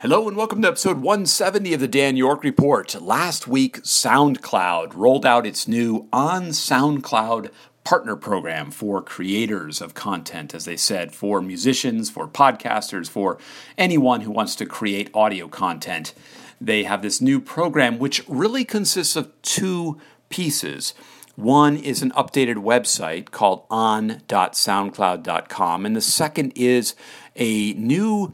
Hello 0.00 0.26
and 0.26 0.34
welcome 0.34 0.62
to 0.62 0.68
episode 0.68 1.02
170 1.02 1.74
of 1.74 1.80
the 1.80 1.86
Dan 1.86 2.16
York 2.16 2.42
Report. 2.42 2.98
Last 3.02 3.46
week, 3.46 3.82
SoundCloud 3.82 4.94
rolled 4.94 5.26
out 5.26 5.44
its 5.44 5.68
new 5.68 6.08
On 6.10 6.44
SoundCloud 6.44 7.50
partner 7.84 8.16
program 8.16 8.70
for 8.70 9.02
creators 9.02 9.82
of 9.82 9.92
content, 9.92 10.54
as 10.54 10.64
they 10.64 10.78
said, 10.78 11.14
for 11.14 11.42
musicians, 11.42 12.08
for 12.08 12.26
podcasters, 12.26 13.10
for 13.10 13.36
anyone 13.76 14.22
who 14.22 14.30
wants 14.30 14.56
to 14.56 14.64
create 14.64 15.10
audio 15.12 15.48
content. 15.48 16.14
They 16.58 16.84
have 16.84 17.02
this 17.02 17.20
new 17.20 17.38
program 17.38 17.98
which 17.98 18.26
really 18.26 18.64
consists 18.64 19.16
of 19.16 19.30
two 19.42 20.00
pieces. 20.30 20.94
One 21.36 21.76
is 21.76 22.00
an 22.00 22.12
updated 22.12 22.56
website 22.56 23.32
called 23.32 23.66
on.soundcloud.com, 23.68 25.84
and 25.84 25.94
the 25.94 26.00
second 26.00 26.54
is 26.56 26.94
a 27.36 27.74
new 27.74 28.32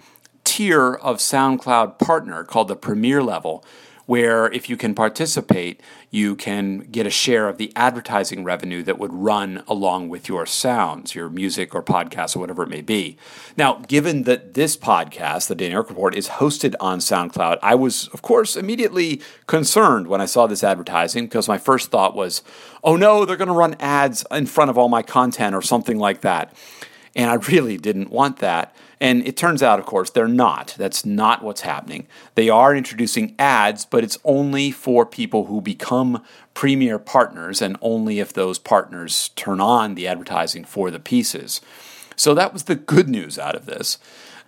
tier 0.57 0.95
of 0.95 1.19
SoundCloud 1.19 1.99
partner 1.99 2.43
called 2.43 2.69
the 2.69 2.77
Premier 2.77 3.23
level, 3.23 3.63
where 4.07 4.51
if 4.53 4.71
you 4.71 4.77
can 4.79 4.95
participate, 4.95 5.83
you 6.11 6.35
can 6.35 6.79
get 6.91 7.07
a 7.07 7.11
share 7.11 7.47
of 7.47 7.59
the 7.59 7.71
advertising 7.77 8.43
revenue 8.43 8.83
that 8.83 8.99
would 8.99 9.13
run 9.13 9.63
along 9.69 10.09
with 10.09 10.31
your 10.31 10.47
sounds, 10.47 11.15
your 11.15 11.29
music 11.29 11.75
or 11.75 11.83
podcast 11.83 12.35
or 12.35 12.39
whatever 12.39 12.63
it 12.63 12.71
may 12.71 12.81
be. 12.81 13.19
Now, 13.59 13.83
given 13.87 14.23
that 14.23 14.55
this 14.55 14.79
podcast, 14.79 15.49
the 15.49 15.55
Dan 15.55 15.73
York 15.73 15.91
Report, 15.91 16.15
is 16.15 16.31
hosted 16.31 16.75
on 16.81 17.01
SoundCloud, 17.01 17.59
I 17.61 17.75
was, 17.75 18.09
of 18.15 18.23
course, 18.23 18.57
immediately 18.57 19.21
concerned 19.47 20.07
when 20.07 20.23
I 20.23 20.27
saw 20.27 20.47
this 20.47 20.65
advertising 20.65 21.27
because 21.27 21.49
my 21.49 21.59
first 21.59 21.91
thought 21.91 22.17
was, 22.17 22.43
oh 22.83 22.97
no, 22.97 23.27
they're 23.27 23.37
going 23.37 23.49
to 23.49 23.55
run 23.55 23.77
ads 23.79 24.25
in 24.31 24.47
front 24.47 24.71
of 24.71 24.79
all 24.79 24.89
my 24.89 25.03
content 25.03 25.55
or 25.55 25.61
something 25.61 25.99
like 25.99 26.23
that. 26.23 26.55
And 27.17 27.31
I 27.31 27.35
really 27.35 27.79
didn't 27.79 28.11
want 28.11 28.39
that. 28.39 28.77
And 29.01 29.27
it 29.27 29.39
turns 29.39 29.63
out, 29.63 29.79
of 29.79 29.87
course, 29.87 30.11
they're 30.11 30.29
not. 30.29 30.75
That's 30.79 31.05
not 31.05 31.43
what's 31.43 31.63
happening. 31.63 32.07
They 32.35 32.51
are 32.51 32.77
introducing 32.77 33.35
ads, 33.39 33.87
but 33.87 34.05
it's 34.05 34.19
only 34.23 34.71
for 34.71 35.07
people 35.07 35.47
who 35.47 35.63
become 35.63 36.23
premier 36.53 36.99
partners 36.99 37.63
and 37.63 37.79
only 37.81 38.21
if 38.21 38.35
those 38.35 38.59
partners 38.59 39.31
turn 39.31 39.61
on 39.61 39.95
the 39.95 40.07
advertising 40.07 40.65
for 40.65 40.91
the 40.91 41.01
pieces. 41.01 41.63
So 42.17 42.35
that 42.35 42.53
was 42.53 42.65
the 42.65 42.77
good 42.77 43.09
news 43.09 43.39
out 43.39 43.55
of 43.55 43.65
this. 43.65 43.99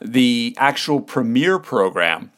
The 0.00 0.54
actual 0.58 1.00
premier 1.00 1.58
program 1.58 2.32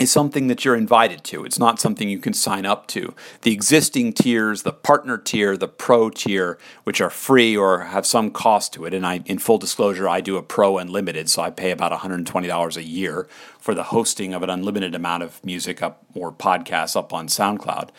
is 0.00 0.10
something 0.12 0.46
that 0.48 0.64
you're 0.64 0.76
invited 0.76 1.24
to. 1.24 1.44
It's 1.44 1.58
not 1.58 1.80
something 1.80 2.08
you 2.08 2.18
can 2.18 2.32
sign 2.32 2.64
up 2.64 2.86
to. 2.88 3.14
The 3.42 3.52
existing 3.52 4.12
tiers, 4.12 4.62
the 4.62 4.72
partner 4.72 5.18
tier, 5.18 5.56
the 5.56 5.68
pro 5.68 6.10
tier, 6.10 6.58
which 6.84 7.00
are 7.00 7.10
free 7.10 7.56
or 7.56 7.80
have 7.80 8.06
some 8.06 8.30
cost 8.30 8.72
to 8.74 8.84
it, 8.84 8.94
and 8.94 9.06
I, 9.06 9.22
in 9.26 9.38
full 9.38 9.58
disclosure, 9.58 10.08
I 10.08 10.20
do 10.20 10.36
a 10.36 10.42
pro 10.42 10.78
unlimited, 10.78 11.28
so 11.28 11.42
I 11.42 11.50
pay 11.50 11.70
about 11.70 11.92
$120 11.92 12.76
a 12.76 12.82
year 12.82 13.26
for 13.58 13.74
the 13.74 13.84
hosting 13.84 14.34
of 14.34 14.42
an 14.42 14.50
unlimited 14.50 14.94
amount 14.94 15.22
of 15.22 15.44
music 15.44 15.82
up 15.82 16.04
or 16.14 16.32
podcasts 16.32 16.96
up 16.96 17.12
on 17.12 17.26
SoundCloud. 17.26 17.90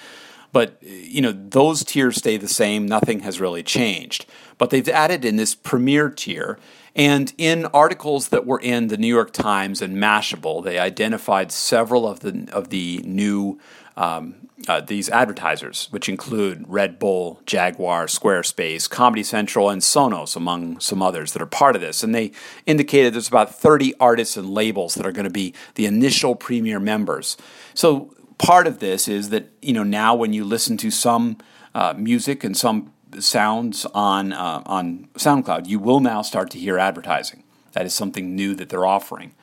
But 0.52 0.78
you 0.82 1.22
know 1.22 1.32
those 1.32 1.84
tiers 1.84 2.18
stay 2.18 2.38
the 2.38 2.48
same. 2.48 2.88
Nothing 2.88 3.22
has 3.22 3.40
really 3.40 3.64
changed. 3.64 4.26
But 4.58 4.72
they've 4.72 4.90
added 4.90 5.24
in 5.24 5.36
this 5.36 5.56
premier 5.56 6.10
tier, 6.10 6.60
and 6.96 7.34
in 7.38 7.66
articles 7.68 8.30
that 8.30 8.46
were 8.46 8.60
in 8.60 8.88
the 8.88 8.98
New 8.98 9.08
York 9.08 9.32
Times 9.32 9.82
and 9.82 9.98
Mashable, 9.98 10.64
they 10.64 10.80
identified 10.80 11.52
several 11.52 12.08
of 12.08 12.22
the 12.22 12.50
of 12.52 12.70
the 12.70 13.02
new 13.06 13.60
um, 13.96 14.50
uh, 14.68 14.82
these 14.82 15.10
advertisers, 15.10 15.88
which 15.92 16.10
include 16.10 16.66
Red 16.68 17.00
Bull, 17.00 17.42
Jaguar, 17.46 18.08
Squarespace, 18.08 18.90
Comedy 18.90 19.24
Central, 19.24 19.70
and 19.70 19.82
Sonos, 19.82 20.36
among 20.36 20.80
some 20.80 21.02
others 21.02 21.34
that 21.34 21.42
are 21.42 21.48
part 21.48 21.76
of 21.76 21.82
this. 21.82 22.04
And 22.04 22.14
they 22.14 22.32
indicated 22.66 23.14
there's 23.14 23.28
about 23.28 23.56
30 23.56 23.94
artists 24.00 24.36
and 24.36 24.50
labels 24.50 24.96
that 24.96 25.06
are 25.06 25.12
going 25.12 25.26
to 25.26 25.30
be 25.30 25.54
the 25.76 25.86
initial 25.86 26.36
premier 26.36 26.80
members. 26.80 27.38
So 27.74 28.14
part 28.40 28.66
of 28.66 28.80
this 28.80 29.08
is 29.08 29.30
that 29.30 29.52
you 29.62 29.74
know 29.74 29.84
now 29.84 30.16
when 30.16 30.34
you 30.34 30.44
listen 30.44 30.76
to 30.78 30.90
some 30.90 31.38
uh, 31.76 31.94
music 31.96 32.44
and 32.44 32.58
some 32.58 32.92
sounds 33.20 33.86
on 33.94 34.34
uh, 34.34 34.64
on 34.66 35.10
SoundCloud, 35.14 35.68
you 35.68 35.78
will 35.78 36.00
now 36.00 36.24
start 36.24 36.50
to 36.52 36.58
hear 36.58 36.80
advertising. 36.80 37.44
That 37.74 37.86
is 37.86 37.94
something 37.94 38.36
new 38.36 38.56
that 38.56 38.70
they're 38.70 38.88
offering. 38.88 39.36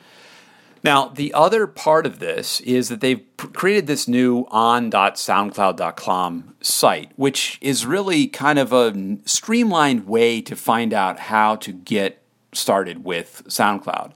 Now, 0.83 1.07
the 1.07 1.33
other 1.33 1.65
part 1.65 2.05
of 2.05 2.19
this 2.19 2.59
is 2.61 2.89
that 2.89 3.01
they've 3.01 3.25
created 3.37 3.87
this 3.87 4.07
new 4.07 4.45
on.soundcloud.com 4.51 6.55
site, 6.61 7.11
which 7.15 7.57
is 7.61 7.83
really 7.85 8.27
kind 8.27 8.59
of 8.59 8.71
a 8.71 9.17
streamlined 9.25 10.07
way 10.07 10.41
to 10.41 10.55
find 10.55 10.93
out 10.93 11.19
how 11.19 11.55
to 11.57 11.73
get 11.73 12.23
started 12.53 13.03
with 13.03 13.43
SoundCloud. 13.47 14.13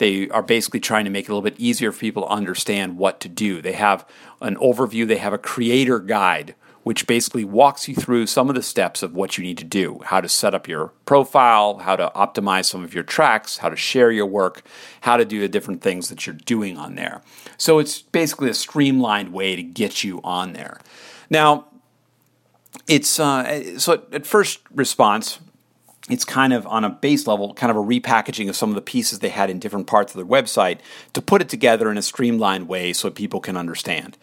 They 0.00 0.30
are 0.30 0.42
basically 0.42 0.80
trying 0.80 1.04
to 1.04 1.10
make 1.10 1.26
it 1.26 1.28
a 1.28 1.34
little 1.34 1.42
bit 1.42 1.60
easier 1.60 1.92
for 1.92 2.00
people 2.00 2.22
to 2.22 2.28
understand 2.30 2.96
what 2.96 3.20
to 3.20 3.28
do. 3.28 3.60
They 3.60 3.74
have 3.74 4.08
an 4.40 4.56
overview, 4.56 5.06
they 5.06 5.18
have 5.18 5.34
a 5.34 5.38
creator 5.38 5.98
guide 5.98 6.54
which 6.82 7.06
basically 7.06 7.44
walks 7.44 7.86
you 7.86 7.94
through 7.94 8.26
some 8.26 8.48
of 8.48 8.54
the 8.54 8.62
steps 8.62 9.02
of 9.02 9.14
what 9.14 9.36
you 9.36 9.44
need 9.44 9.58
to 9.58 9.64
do 9.64 10.00
how 10.06 10.18
to 10.18 10.28
set 10.30 10.54
up 10.54 10.66
your 10.66 10.88
profile, 11.04 11.76
how 11.76 11.94
to 11.94 12.10
optimize 12.16 12.64
some 12.64 12.82
of 12.82 12.94
your 12.94 13.04
tracks, 13.04 13.58
how 13.58 13.68
to 13.68 13.76
share 13.76 14.10
your 14.10 14.24
work, 14.24 14.62
how 15.02 15.18
to 15.18 15.26
do 15.26 15.40
the 15.40 15.48
different 15.48 15.82
things 15.82 16.08
that 16.08 16.26
you're 16.26 16.34
doing 16.46 16.78
on 16.78 16.94
there. 16.94 17.20
So 17.58 17.78
it's 17.78 18.00
basically 18.00 18.48
a 18.48 18.54
streamlined 18.54 19.34
way 19.34 19.54
to 19.54 19.62
get 19.62 20.02
you 20.02 20.22
on 20.24 20.54
there. 20.54 20.80
Now, 21.28 21.66
it's 22.88 23.20
uh, 23.20 23.78
so 23.78 24.02
at 24.10 24.26
first 24.26 24.60
response, 24.70 25.38
it's 26.12 26.24
kind 26.24 26.52
of 26.52 26.66
on 26.66 26.84
a 26.84 26.90
base 26.90 27.26
level, 27.26 27.54
kind 27.54 27.70
of 27.70 27.76
a 27.76 27.80
repackaging 27.80 28.48
of 28.48 28.56
some 28.56 28.68
of 28.68 28.74
the 28.74 28.82
pieces 28.82 29.18
they 29.18 29.28
had 29.28 29.50
in 29.50 29.58
different 29.58 29.86
parts 29.86 30.14
of 30.14 30.16
their 30.16 30.42
website 30.42 30.78
to 31.12 31.22
put 31.22 31.40
it 31.40 31.48
together 31.48 31.90
in 31.90 31.98
a 31.98 32.02
streamlined 32.02 32.68
way 32.68 32.92
so 32.92 33.10
people 33.10 33.40
can 33.40 33.56
understand. 33.56 34.16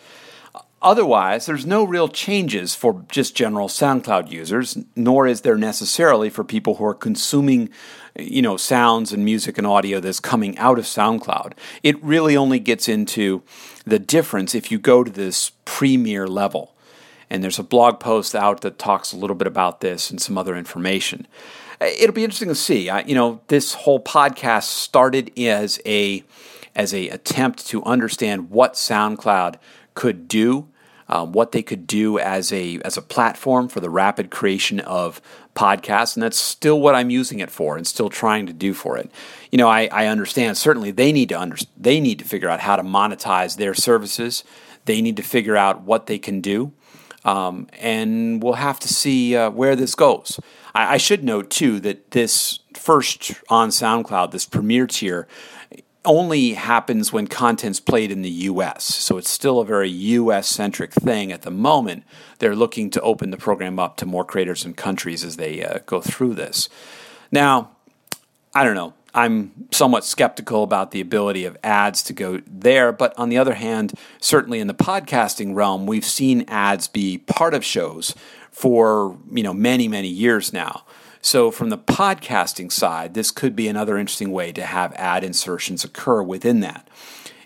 Otherwise, 0.80 1.48
there's 1.48 1.66
no 1.66 1.84
real 1.84 2.08
changes 2.08 2.76
for 2.76 3.04
just 3.10 3.36
general 3.36 3.68
SoundCloud 3.68 4.30
users, 4.30 4.78
nor 4.96 5.26
is 5.26 5.42
there 5.42 5.58
necessarily 5.58 6.30
for 6.30 6.44
people 6.44 6.76
who 6.76 6.86
are 6.86 6.94
consuming, 6.94 7.70
you 8.16 8.44
know, 8.44 8.58
sounds 8.58 9.12
and 9.12 9.26
music 9.26 9.58
and 9.58 9.66
audio 9.66 10.00
that's 10.00 10.20
coming 10.20 10.56
out 10.60 10.78
of 10.78 10.86
SoundCloud. 10.86 11.54
It 11.82 12.02
really 12.04 12.38
only 12.38 12.60
gets 12.60 12.88
into 12.88 13.42
the 13.86 13.98
difference 13.98 14.54
if 14.54 14.72
you 14.72 14.78
go 14.78 15.04
to 15.04 15.10
this 15.10 15.52
premier 15.66 16.28
level. 16.28 16.76
And 17.30 17.44
there's 17.44 17.60
a 17.60 17.64
blog 17.64 18.00
post 18.00 18.36
out 18.36 18.62
that 18.62 18.80
talks 18.80 19.12
a 19.12 19.18
little 19.18 19.36
bit 19.36 19.48
about 19.48 19.82
this 19.82 20.10
and 20.10 20.22
some 20.22 20.38
other 20.38 20.56
information. 20.56 21.28
It'll 21.80 22.14
be 22.14 22.24
interesting 22.24 22.48
to 22.50 22.56
see. 22.56 22.90
I, 22.90 23.02
you 23.02 23.16
know, 23.16 23.42
this 23.48 23.74
whole 23.74 24.00
podcast 24.00 24.64
started 24.64 25.38
as 25.38 25.80
a 25.86 26.24
as 26.76 26.94
a 26.94 27.10
attempt 27.10 27.66
to 27.68 27.84
understand 27.84 28.52
what 28.52 28.74
SoundCloud 28.74 29.56
could 29.96 30.28
do, 30.28 30.68
um, 31.10 31.32
what 31.32 31.52
they 31.52 31.64
could 31.64 31.88
do 31.88 32.20
as 32.20 32.54
a 32.54 32.80
as 32.86 32.98
a 32.98 33.02
platform 33.02 33.68
for 33.68 33.80
the 33.80 33.90
rapid 33.90 34.32
creation 34.32 34.80
of 34.80 35.22
podcasts, 35.56 36.16
and 36.16 36.24
that's 36.24 36.38
still 36.38 36.80
what 36.80 36.96
I'm 36.96 37.10
using 37.10 37.40
it 37.40 37.52
for, 37.52 37.78
and 37.78 37.86
still 37.86 38.10
trying 38.10 38.46
to 38.46 38.54
do 38.54 38.74
for 38.74 38.98
it. 38.98 39.12
You 39.52 39.58
know, 39.58 39.68
I, 39.68 39.90
I 39.92 40.06
understand 40.06 40.56
certainly 40.56 40.92
they 40.92 41.12
need 41.12 41.30
to 41.30 41.40
under, 41.40 41.58
they 41.76 42.00
need 42.00 42.20
to 42.20 42.26
figure 42.26 42.50
out 42.50 42.60
how 42.60 42.76
to 42.76 42.84
monetize 42.84 43.58
their 43.58 43.74
services. 43.74 44.44
They 44.86 45.02
need 45.02 45.18
to 45.18 45.24
figure 45.24 45.58
out 45.58 45.82
what 45.82 46.06
they 46.06 46.20
can 46.20 46.42
do. 46.42 46.72
Um, 47.28 47.68
and 47.78 48.42
we'll 48.42 48.54
have 48.54 48.80
to 48.80 48.88
see 48.88 49.36
uh, 49.36 49.50
where 49.50 49.76
this 49.76 49.96
goes. 49.96 50.40
I, 50.74 50.94
I, 50.94 50.98
should 50.98 51.26
note 51.26 51.50
too 51.50 51.82
that 51.82 52.12
this 52.12 52.60
first 52.74 53.34
on 53.50 53.68
SoundCloud, 53.68 54.32
this 54.32 54.46
premiere 54.46 54.88
tier, 54.88 55.28
only 56.06 56.54
happens 56.54 57.12
when 57.12 57.28
content's 57.28 57.82
played 57.82 58.12
in 58.12 58.22
the 58.22 58.30
US. 58.30 58.86
So 58.86 59.18
it's 59.18 59.30
still 59.30 59.60
a 59.60 59.66
very 59.66 59.90
US 59.90 60.48
centric 60.48 60.94
thing 60.94 61.34
at 61.34 61.42
the 61.42 61.52
moment. 61.52 62.04
They're 62.40 62.56
looking 62.56 62.90
to 62.92 63.02
open 63.02 63.32
the 63.32 63.38
program 63.38 63.78
up 63.78 63.98
to 63.98 64.06
more 64.06 64.24
creators 64.24 64.64
and 64.64 64.78
countries 64.78 65.26
as 65.26 65.36
they 65.36 65.62
uh, 65.62 65.80
go 65.86 66.00
through 66.00 66.36
this. 66.36 66.70
Now, 67.30 67.72
I 68.56 68.64
don't 68.64 68.76
know. 68.76 68.94
I'm 69.18 69.66
somewhat 69.72 70.06
skeptical 70.06 70.62
about 70.62 70.92
the 70.92 71.02
ability 71.02 71.44
of 71.46 71.58
ads 71.64 72.04
to 72.04 72.14
go 72.14 72.40
there, 72.46 72.92
but 72.92 73.18
on 73.18 73.30
the 73.30 73.38
other 73.40 73.56
hand, 73.56 73.96
certainly 74.22 74.60
in 74.60 74.68
the 74.68 74.76
podcasting 74.76 75.56
realm, 75.56 75.88
we've 75.88 76.06
seen 76.06 76.46
ads 76.48 76.88
be 76.88 77.18
part 77.18 77.56
of 77.56 77.66
shows 77.66 78.14
for, 78.52 79.18
you 79.32 79.42
know, 79.42 79.56
many, 79.56 79.88
many 79.88 80.08
years 80.08 80.54
now. 80.54 80.84
So, 81.20 81.50
from 81.50 81.72
the 81.72 81.80
podcasting 81.80 82.72
side, 82.72 83.16
this 83.16 83.32
could 83.32 83.56
be 83.56 83.68
another 83.68 83.98
interesting 83.98 84.32
way 84.32 84.52
to 84.52 84.64
have 84.64 84.94
ad 84.94 85.24
insertions 85.24 85.84
occur 85.84 86.22
within 86.22 86.60
that. 86.60 86.88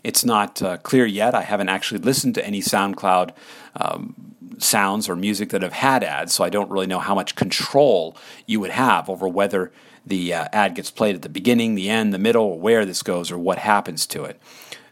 It's 0.03 0.25
not 0.25 0.61
uh, 0.61 0.75
clear 0.75 1.05
yet. 1.05 1.33
I 1.33 1.43
haven't 1.43 1.69
actually 1.69 2.01
listened 2.01 2.35
to 2.35 2.45
any 2.45 2.59
SoundCloud 2.59 3.31
um, 3.77 4.30
sounds 4.63 5.09
or 5.09 5.15
music 5.15 5.49
that 5.49 5.61
have 5.61 5.73
had 5.73 6.03
ads, 6.03 6.33
so 6.33 6.43
I 6.43 6.49
don't 6.49 6.69
really 6.69 6.87
know 6.87 6.99
how 6.99 7.15
much 7.15 7.35
control 7.35 8.15
you 8.45 8.59
would 8.59 8.71
have 8.71 9.09
over 9.09 9.27
whether 9.27 9.71
the 10.05 10.33
uh, 10.33 10.47
ad 10.51 10.75
gets 10.75 10.91
played 10.91 11.15
at 11.15 11.21
the 11.21 11.29
beginning, 11.29 11.75
the 11.75 11.89
end, 11.89 12.13
the 12.13 12.19
middle, 12.19 12.43
or 12.43 12.59
where 12.59 12.85
this 12.85 13.03
goes, 13.03 13.31
or 13.31 13.37
what 13.37 13.59
happens 13.59 14.05
to 14.07 14.23
it. 14.23 14.39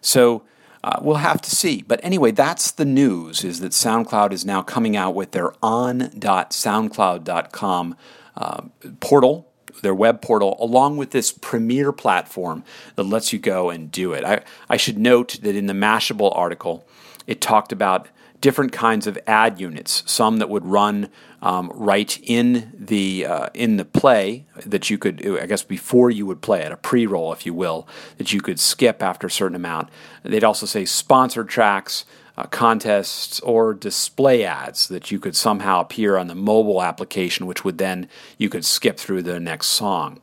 So, 0.01 0.44
uh, 0.83 1.00
we'll 1.01 1.16
have 1.18 1.42
to 1.42 1.54
see. 1.54 1.81
But 1.81 2.00
anyway, 2.04 2.31
that's 2.31 2.71
the 2.71 2.86
news 2.86 3.44
is 3.44 3.60
that 3.60 3.74
SoundCloud 3.74 4.31
is 4.31 4.45
now 4.45 4.62
coming 4.62 4.95
out 4.95 5.13
with 5.13 5.31
their 5.31 5.51
on.soundcloud.com 5.62 7.98
uh, 8.38 8.62
portal 9.01 9.50
their 9.81 9.95
web 9.95 10.22
portal 10.22 10.57
along 10.60 10.98
with 10.98 11.12
this 11.12 11.31
premier 11.31 11.92
platform 11.92 12.63
that 12.95 13.04
lets 13.04 13.33
you 13.33 13.39
go 13.39 13.69
and 13.69 13.92
do 13.92 14.13
it. 14.13 14.24
I, 14.24 14.42
I 14.69 14.77
should 14.77 14.98
note 14.98 15.39
that 15.42 15.56
in 15.56 15.68
the 15.68 15.74
Mashable 15.74 16.36
article, 16.36 16.86
it 17.27 17.42
talked 17.42 17.72
about 17.72 18.07
different 18.41 18.71
kinds 18.71 19.07
of 19.07 19.18
ad 19.27 19.59
units, 19.59 20.03
some 20.06 20.38
that 20.38 20.50
would 20.50 20.65
run 20.65 21.09
um, 21.41 21.71
right 21.74 22.19
in 22.24 22.71
the 22.77 23.25
uh, 23.25 23.50
in 23.53 23.77
the 23.77 23.86
play 23.86 24.45
that 24.65 24.89
you 24.89 24.97
could, 24.97 25.25
I 25.25 25.45
guess, 25.45 25.63
before 25.63 26.09
you 26.09 26.25
would 26.25 26.41
play 26.41 26.62
it, 26.62 26.71
a 26.71 26.77
pre-roll, 26.77 27.31
if 27.33 27.45
you 27.45 27.53
will, 27.53 27.88
that 28.18 28.33
you 28.33 28.41
could 28.41 28.59
skip 28.59 29.01
after 29.01 29.27
a 29.27 29.31
certain 29.31 29.56
amount. 29.56 29.89
They'd 30.24 30.44
also 30.44 30.65
say 30.65 30.86
sponsored 30.86 31.50
tracks, 31.50 32.06
uh, 32.38 32.44
contests, 32.44 33.39
or 33.41 33.74
display 33.74 34.44
ads 34.44 34.88
that 34.88 35.12
you 35.12 35.19
could 35.19 35.36
somehow 35.36 35.81
appear 35.81 36.18
on 36.18 36.27
the 36.27 36.36
mobile 36.36 36.81
application, 36.81 37.45
which 37.45 37.63
would 37.63 37.77
then 37.77 38.09
you 38.38 38.50
could 38.50 38.65
skip 38.65 38.97
through 38.97 39.24
the 39.24 39.39
next 39.39 39.68
song. 39.68 40.19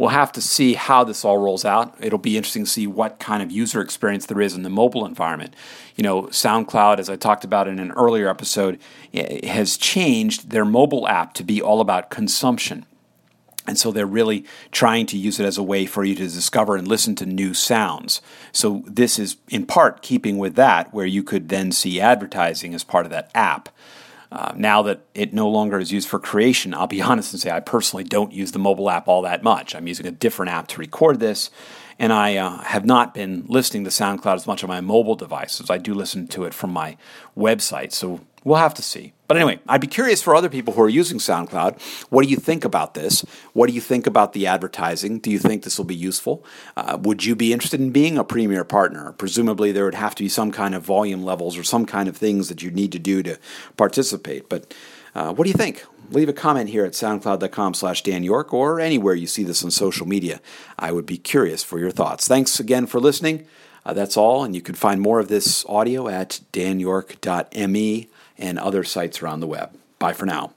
We'll 0.00 0.08
have 0.08 0.32
to 0.32 0.40
see 0.40 0.72
how 0.72 1.04
this 1.04 1.26
all 1.26 1.36
rolls 1.36 1.62
out. 1.62 1.94
It'll 2.00 2.18
be 2.18 2.38
interesting 2.38 2.64
to 2.64 2.70
see 2.70 2.86
what 2.86 3.18
kind 3.18 3.42
of 3.42 3.52
user 3.52 3.82
experience 3.82 4.24
there 4.24 4.40
is 4.40 4.54
in 4.54 4.62
the 4.62 4.70
mobile 4.70 5.04
environment. 5.04 5.54
You 5.94 6.02
know, 6.02 6.22
SoundCloud, 6.22 6.98
as 6.98 7.10
I 7.10 7.16
talked 7.16 7.44
about 7.44 7.68
in 7.68 7.78
an 7.78 7.92
earlier 7.92 8.26
episode, 8.26 8.80
has 9.12 9.76
changed 9.76 10.48
their 10.48 10.64
mobile 10.64 11.06
app 11.06 11.34
to 11.34 11.44
be 11.44 11.60
all 11.60 11.82
about 11.82 12.08
consumption. 12.08 12.86
And 13.66 13.78
so 13.78 13.92
they're 13.92 14.06
really 14.06 14.46
trying 14.72 15.04
to 15.04 15.18
use 15.18 15.38
it 15.38 15.44
as 15.44 15.58
a 15.58 15.62
way 15.62 15.84
for 15.84 16.02
you 16.02 16.14
to 16.14 16.22
discover 16.22 16.76
and 16.76 16.88
listen 16.88 17.14
to 17.16 17.26
new 17.26 17.52
sounds. 17.52 18.22
So 18.52 18.82
this 18.86 19.18
is 19.18 19.36
in 19.50 19.66
part 19.66 20.00
keeping 20.00 20.38
with 20.38 20.54
that, 20.54 20.94
where 20.94 21.04
you 21.04 21.22
could 21.22 21.50
then 21.50 21.72
see 21.72 22.00
advertising 22.00 22.72
as 22.72 22.84
part 22.84 23.04
of 23.04 23.12
that 23.12 23.30
app. 23.34 23.68
Uh, 24.32 24.52
now 24.54 24.80
that 24.82 25.00
it 25.14 25.34
no 25.34 25.48
longer 25.48 25.78
is 25.78 25.90
used 25.90 26.08
for 26.08 26.18
creation, 26.18 26.72
I'll 26.72 26.86
be 26.86 27.02
honest 27.10 27.32
and 27.32 27.40
say 27.40 27.50
I 27.50 27.60
personally 27.60 28.04
don't 28.04 28.32
use 28.32 28.52
the 28.52 28.58
mobile 28.58 28.90
app 28.90 29.08
all 29.08 29.22
that 29.22 29.42
much. 29.42 29.74
I'm 29.74 29.88
using 29.88 30.06
a 30.06 30.12
different 30.12 30.52
app 30.52 30.68
to 30.68 30.80
record 30.80 31.20
this, 31.20 31.50
and 31.98 32.12
I 32.12 32.36
uh, 32.36 32.58
have 32.62 32.84
not 32.84 33.12
been 33.12 33.44
listening 33.48 33.84
to 33.84 33.90
SoundCloud 33.90 34.36
as 34.36 34.46
much 34.46 34.62
on 34.62 34.68
my 34.68 34.80
mobile 34.80 35.16
devices. 35.16 35.70
I 35.70 35.78
do 35.78 35.94
listen 35.94 36.28
to 36.28 36.44
it 36.44 36.54
from 36.54 36.72
my 36.72 36.96
website, 37.36 37.92
so 37.92 38.20
we'll 38.44 38.58
have 38.58 38.74
to 38.74 38.82
see. 38.82 39.12
But 39.28 39.36
anyway, 39.36 39.60
I'd 39.68 39.80
be 39.80 39.86
curious 39.86 40.22
for 40.22 40.34
other 40.34 40.48
people 40.48 40.74
who 40.74 40.82
are 40.82 40.88
using 40.88 41.18
SoundCloud. 41.18 41.80
What 42.10 42.24
do 42.24 42.28
you 42.28 42.36
think 42.36 42.64
about 42.64 42.94
this? 42.94 43.20
What 43.52 43.68
do 43.68 43.72
you 43.72 43.80
think 43.80 44.06
about 44.06 44.32
the 44.32 44.46
advertising? 44.46 45.20
Do 45.20 45.30
you 45.30 45.38
think 45.38 45.62
this 45.62 45.78
will 45.78 45.84
be 45.84 45.94
useful? 45.94 46.44
Uh, 46.76 46.98
would 47.00 47.24
you 47.24 47.36
be 47.36 47.52
interested 47.52 47.80
in 47.80 47.92
being 47.92 48.18
a 48.18 48.24
premier 48.24 48.64
partner? 48.64 49.12
Presumably, 49.12 49.70
there 49.70 49.84
would 49.84 49.94
have 49.94 50.16
to 50.16 50.24
be 50.24 50.28
some 50.28 50.50
kind 50.50 50.74
of 50.74 50.82
volume 50.82 51.22
levels 51.22 51.56
or 51.56 51.62
some 51.62 51.86
kind 51.86 52.08
of 52.08 52.16
things 52.16 52.48
that 52.48 52.62
you 52.62 52.72
need 52.72 52.90
to 52.90 52.98
do 52.98 53.22
to 53.22 53.38
participate. 53.76 54.48
But 54.48 54.74
uh, 55.14 55.32
what 55.32 55.44
do 55.44 55.50
you 55.50 55.56
think? 55.56 55.84
Leave 56.10 56.28
a 56.28 56.32
comment 56.32 56.70
here 56.70 56.84
at 56.84 56.92
soundcloud.com 56.94 57.74
slash 57.74 58.02
Dan 58.02 58.24
York 58.24 58.52
or 58.52 58.80
anywhere 58.80 59.14
you 59.14 59.28
see 59.28 59.44
this 59.44 59.62
on 59.62 59.70
social 59.70 60.08
media. 60.08 60.40
I 60.76 60.90
would 60.90 61.06
be 61.06 61.18
curious 61.18 61.62
for 61.62 61.78
your 61.78 61.92
thoughts. 61.92 62.26
Thanks 62.26 62.58
again 62.58 62.86
for 62.86 62.98
listening. 62.98 63.46
Uh, 63.86 63.92
that's 63.92 64.16
all, 64.16 64.42
and 64.42 64.54
you 64.54 64.60
can 64.60 64.74
find 64.74 65.00
more 65.00 65.20
of 65.20 65.28
this 65.28 65.64
audio 65.66 66.08
at 66.08 66.40
danyork.me 66.52 68.08
and 68.40 68.58
other 68.58 68.82
sites 68.82 69.22
around 69.22 69.40
the 69.40 69.46
web. 69.46 69.76
Bye 69.98 70.14
for 70.14 70.26
now. 70.26 70.54